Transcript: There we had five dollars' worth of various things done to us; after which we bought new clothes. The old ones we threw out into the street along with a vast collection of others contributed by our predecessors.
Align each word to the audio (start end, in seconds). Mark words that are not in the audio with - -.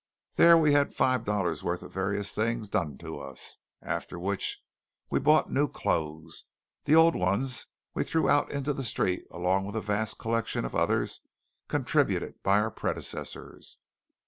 There 0.33 0.57
we 0.57 0.73
had 0.73 0.95
five 0.95 1.23
dollars' 1.25 1.63
worth 1.63 1.83
of 1.83 1.93
various 1.93 2.33
things 2.33 2.69
done 2.69 2.97
to 2.97 3.19
us; 3.19 3.59
after 3.83 4.17
which 4.17 4.59
we 5.11 5.19
bought 5.19 5.51
new 5.51 5.67
clothes. 5.67 6.43
The 6.85 6.95
old 6.95 7.15
ones 7.15 7.67
we 7.93 8.03
threw 8.03 8.27
out 8.27 8.49
into 8.49 8.73
the 8.73 8.83
street 8.83 9.21
along 9.29 9.67
with 9.67 9.75
a 9.75 9.79
vast 9.81 10.17
collection 10.17 10.65
of 10.65 10.73
others 10.73 11.21
contributed 11.67 12.41
by 12.41 12.59
our 12.59 12.71
predecessors. 12.71 13.77